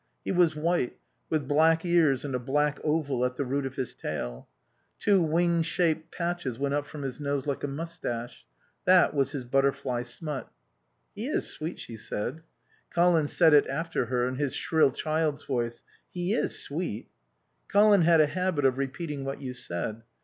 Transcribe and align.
He 0.25 0.31
was 0.31 0.55
white, 0.55 0.97
with 1.29 1.47
black 1.47 1.85
ears 1.85 2.25
and 2.25 2.33
a 2.33 2.39
black 2.39 2.79
oval 2.83 3.23
at 3.23 3.35
the 3.35 3.45
root 3.45 3.67
of 3.67 3.75
his 3.75 3.93
tail. 3.93 4.47
Two 4.97 5.21
wing 5.21 5.61
shaped 5.61 6.11
patches 6.11 6.57
went 6.57 6.73
up 6.73 6.87
from 6.87 7.03
his 7.03 7.19
nose 7.19 7.45
like 7.45 7.63
a 7.63 7.67
moustache. 7.67 8.43
That 8.85 9.13
was 9.13 9.31
his 9.33 9.45
butterfly 9.45 10.01
smut. 10.01 10.49
"He 11.13 11.27
is 11.27 11.47
sweet," 11.51 11.77
she 11.77 11.97
said. 11.97 12.41
Colin 12.89 13.27
said 13.27 13.53
it 13.53 13.67
after 13.67 14.05
her 14.07 14.27
in 14.27 14.37
his 14.37 14.55
shrill 14.55 14.89
child's 14.89 15.45
voice: 15.45 15.83
"He 16.09 16.33
is 16.33 16.57
sweet." 16.59 17.07
Colin 17.67 18.01
had 18.01 18.21
a 18.21 18.25
habit 18.25 18.65
of 18.65 18.79
repeating 18.79 19.23
what 19.23 19.39
you 19.39 19.53
said. 19.53 20.01